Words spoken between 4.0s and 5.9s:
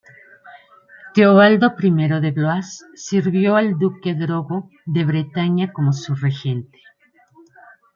Drogo de Bretaña